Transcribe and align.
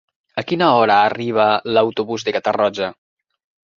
A 0.41 0.43
quina 0.51 0.69
hora 0.77 0.95
arriba 1.09 1.47
l'autobús 1.75 2.25
de 2.29 2.37
Catarroja? 2.39 2.91